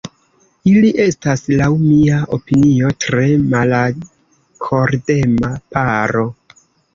Ili 0.69 0.87
estas, 1.01 1.43
laŭ 1.59 1.67
mia 1.81 2.17
opinio, 2.37 2.89
tre 3.05 3.27
malakordema 3.53 5.53
paro. 5.77 6.27